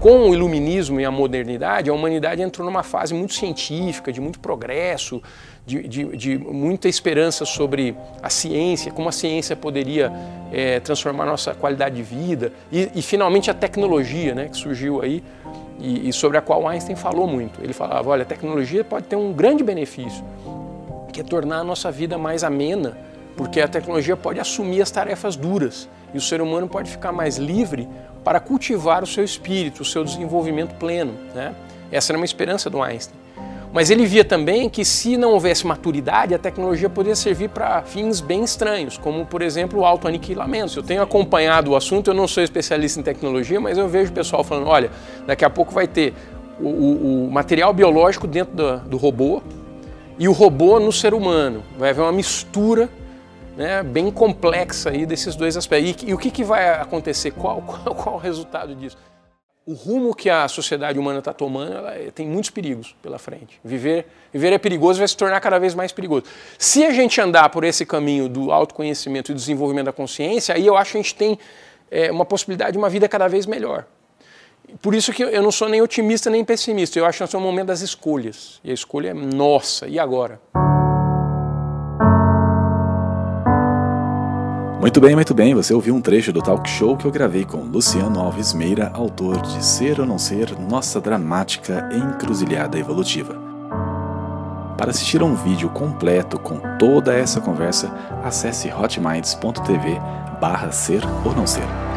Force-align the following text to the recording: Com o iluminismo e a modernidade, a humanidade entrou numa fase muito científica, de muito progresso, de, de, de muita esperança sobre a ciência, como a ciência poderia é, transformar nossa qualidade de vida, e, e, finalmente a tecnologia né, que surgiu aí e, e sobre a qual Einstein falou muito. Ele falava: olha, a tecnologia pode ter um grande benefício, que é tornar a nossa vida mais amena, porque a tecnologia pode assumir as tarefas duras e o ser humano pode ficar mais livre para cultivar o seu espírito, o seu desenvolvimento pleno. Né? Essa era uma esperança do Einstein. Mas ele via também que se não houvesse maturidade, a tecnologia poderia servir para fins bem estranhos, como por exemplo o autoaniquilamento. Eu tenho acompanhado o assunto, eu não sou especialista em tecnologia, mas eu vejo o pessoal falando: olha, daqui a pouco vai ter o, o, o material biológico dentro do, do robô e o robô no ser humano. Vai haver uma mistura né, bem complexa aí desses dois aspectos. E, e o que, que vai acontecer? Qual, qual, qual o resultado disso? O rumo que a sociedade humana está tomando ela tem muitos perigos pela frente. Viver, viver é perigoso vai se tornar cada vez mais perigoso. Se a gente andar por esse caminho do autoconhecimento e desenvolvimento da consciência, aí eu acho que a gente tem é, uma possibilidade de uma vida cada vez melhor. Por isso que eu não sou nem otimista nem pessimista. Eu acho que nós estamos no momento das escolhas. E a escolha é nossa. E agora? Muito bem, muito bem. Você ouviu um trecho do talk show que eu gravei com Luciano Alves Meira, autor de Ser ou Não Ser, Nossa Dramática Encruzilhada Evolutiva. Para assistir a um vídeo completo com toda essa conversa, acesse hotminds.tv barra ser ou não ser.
Com 0.00 0.30
o 0.30 0.34
iluminismo 0.34 0.98
e 0.98 1.04
a 1.04 1.10
modernidade, 1.10 1.90
a 1.90 1.92
humanidade 1.92 2.40
entrou 2.40 2.64
numa 2.64 2.82
fase 2.82 3.12
muito 3.12 3.34
científica, 3.34 4.10
de 4.10 4.18
muito 4.18 4.40
progresso, 4.40 5.22
de, 5.66 5.86
de, 5.86 6.16
de 6.16 6.38
muita 6.38 6.88
esperança 6.88 7.44
sobre 7.44 7.94
a 8.22 8.30
ciência, 8.30 8.90
como 8.90 9.10
a 9.10 9.12
ciência 9.12 9.54
poderia 9.54 10.10
é, 10.50 10.80
transformar 10.80 11.26
nossa 11.26 11.52
qualidade 11.54 11.96
de 11.96 12.02
vida, 12.02 12.50
e, 12.72 12.90
e, 12.94 13.02
finalmente 13.02 13.50
a 13.50 13.54
tecnologia 13.54 14.34
né, 14.34 14.48
que 14.48 14.56
surgiu 14.56 15.02
aí 15.02 15.22
e, 15.78 16.08
e 16.08 16.12
sobre 16.14 16.38
a 16.38 16.40
qual 16.40 16.66
Einstein 16.66 16.96
falou 16.96 17.26
muito. 17.26 17.62
Ele 17.62 17.74
falava: 17.74 18.08
olha, 18.08 18.22
a 18.22 18.26
tecnologia 18.26 18.82
pode 18.82 19.04
ter 19.04 19.16
um 19.16 19.34
grande 19.34 19.62
benefício, 19.62 20.24
que 21.12 21.20
é 21.20 21.24
tornar 21.24 21.58
a 21.58 21.64
nossa 21.64 21.90
vida 21.92 22.16
mais 22.16 22.42
amena, 22.42 22.96
porque 23.40 23.58
a 23.58 23.66
tecnologia 23.66 24.14
pode 24.18 24.38
assumir 24.38 24.82
as 24.82 24.90
tarefas 24.90 25.34
duras 25.34 25.88
e 26.12 26.18
o 26.18 26.20
ser 26.20 26.42
humano 26.42 26.68
pode 26.68 26.90
ficar 26.90 27.10
mais 27.10 27.38
livre 27.38 27.88
para 28.22 28.38
cultivar 28.38 29.02
o 29.02 29.06
seu 29.06 29.24
espírito, 29.24 29.80
o 29.80 29.84
seu 29.84 30.04
desenvolvimento 30.04 30.74
pleno. 30.74 31.14
Né? 31.34 31.54
Essa 31.90 32.12
era 32.12 32.18
uma 32.18 32.26
esperança 32.26 32.68
do 32.68 32.82
Einstein. 32.82 33.18
Mas 33.72 33.88
ele 33.88 34.04
via 34.04 34.26
também 34.26 34.68
que 34.68 34.84
se 34.84 35.16
não 35.16 35.30
houvesse 35.30 35.66
maturidade, 35.66 36.34
a 36.34 36.38
tecnologia 36.38 36.90
poderia 36.90 37.16
servir 37.16 37.48
para 37.48 37.80
fins 37.80 38.20
bem 38.20 38.44
estranhos, 38.44 38.98
como 38.98 39.24
por 39.24 39.40
exemplo 39.40 39.80
o 39.80 39.86
autoaniquilamento. 39.86 40.78
Eu 40.78 40.82
tenho 40.82 41.00
acompanhado 41.00 41.70
o 41.70 41.76
assunto, 41.76 42.10
eu 42.10 42.14
não 42.14 42.28
sou 42.28 42.42
especialista 42.42 43.00
em 43.00 43.02
tecnologia, 43.02 43.58
mas 43.58 43.78
eu 43.78 43.88
vejo 43.88 44.10
o 44.10 44.14
pessoal 44.14 44.44
falando: 44.44 44.66
olha, 44.66 44.90
daqui 45.26 45.46
a 45.46 45.50
pouco 45.50 45.72
vai 45.72 45.88
ter 45.88 46.12
o, 46.60 46.68
o, 46.68 47.26
o 47.28 47.30
material 47.30 47.72
biológico 47.72 48.26
dentro 48.26 48.54
do, 48.54 48.80
do 48.80 48.96
robô 48.98 49.40
e 50.18 50.28
o 50.28 50.32
robô 50.32 50.78
no 50.78 50.92
ser 50.92 51.14
humano. 51.14 51.62
Vai 51.78 51.88
haver 51.88 52.02
uma 52.02 52.12
mistura 52.12 52.90
né, 53.60 53.82
bem 53.82 54.10
complexa 54.10 54.88
aí 54.88 55.04
desses 55.04 55.36
dois 55.36 55.54
aspectos. 55.54 56.02
E, 56.02 56.08
e 56.08 56.14
o 56.14 56.18
que, 56.18 56.30
que 56.30 56.42
vai 56.42 56.70
acontecer? 56.80 57.30
Qual, 57.32 57.60
qual, 57.84 57.94
qual 57.94 58.14
o 58.14 58.18
resultado 58.18 58.74
disso? 58.74 58.96
O 59.66 59.74
rumo 59.74 60.14
que 60.14 60.30
a 60.30 60.48
sociedade 60.48 60.98
humana 60.98 61.18
está 61.18 61.34
tomando 61.34 61.74
ela 61.74 61.92
tem 62.14 62.26
muitos 62.26 62.48
perigos 62.48 62.96
pela 63.02 63.18
frente. 63.18 63.60
Viver, 63.62 64.06
viver 64.32 64.54
é 64.54 64.58
perigoso 64.58 64.98
vai 64.98 65.06
se 65.06 65.14
tornar 65.14 65.38
cada 65.40 65.58
vez 65.58 65.74
mais 65.74 65.92
perigoso. 65.92 66.24
Se 66.58 66.86
a 66.86 66.90
gente 66.90 67.20
andar 67.20 67.50
por 67.50 67.62
esse 67.62 67.84
caminho 67.84 68.30
do 68.30 68.50
autoconhecimento 68.50 69.30
e 69.30 69.34
desenvolvimento 69.34 69.86
da 69.86 69.92
consciência, 69.92 70.54
aí 70.54 70.66
eu 70.66 70.74
acho 70.74 70.92
que 70.92 70.98
a 70.98 71.02
gente 71.02 71.14
tem 71.14 71.38
é, 71.90 72.10
uma 72.10 72.24
possibilidade 72.24 72.72
de 72.72 72.78
uma 72.78 72.88
vida 72.88 73.06
cada 73.10 73.28
vez 73.28 73.44
melhor. 73.44 73.84
Por 74.80 74.94
isso 74.94 75.12
que 75.12 75.22
eu 75.22 75.42
não 75.42 75.52
sou 75.52 75.68
nem 75.68 75.82
otimista 75.82 76.30
nem 76.30 76.42
pessimista. 76.46 76.98
Eu 76.98 77.04
acho 77.04 77.18
que 77.18 77.22
nós 77.22 77.28
estamos 77.28 77.44
no 77.44 77.52
momento 77.52 77.66
das 77.66 77.82
escolhas. 77.82 78.58
E 78.64 78.70
a 78.70 78.74
escolha 78.74 79.10
é 79.10 79.14
nossa. 79.14 79.86
E 79.86 79.98
agora? 79.98 80.40
Muito 84.80 84.98
bem, 84.98 85.14
muito 85.14 85.34
bem. 85.34 85.54
Você 85.54 85.74
ouviu 85.74 85.94
um 85.94 86.00
trecho 86.00 86.32
do 86.32 86.40
talk 86.40 86.66
show 86.68 86.96
que 86.96 87.04
eu 87.04 87.10
gravei 87.10 87.44
com 87.44 87.58
Luciano 87.58 88.18
Alves 88.18 88.54
Meira, 88.54 88.90
autor 88.94 89.38
de 89.42 89.62
Ser 89.62 90.00
ou 90.00 90.06
Não 90.06 90.18
Ser, 90.18 90.58
Nossa 90.58 90.98
Dramática 90.98 91.86
Encruzilhada 91.92 92.78
Evolutiva. 92.78 93.34
Para 94.78 94.90
assistir 94.90 95.20
a 95.20 95.24
um 95.26 95.34
vídeo 95.34 95.68
completo 95.68 96.38
com 96.38 96.58
toda 96.78 97.12
essa 97.12 97.42
conversa, 97.42 97.92
acesse 98.24 98.72
hotminds.tv 98.72 100.00
barra 100.40 100.72
ser 100.72 101.02
ou 101.26 101.34
não 101.34 101.46
ser. 101.46 101.89